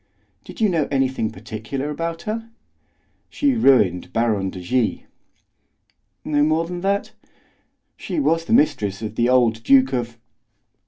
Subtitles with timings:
[0.43, 2.49] "Do you know anything particular about her?"
[3.29, 5.03] "She ruined Baron de G."
[6.25, 7.11] "No more than that?"
[7.97, 10.17] "She was the mistress of the old Duke of..."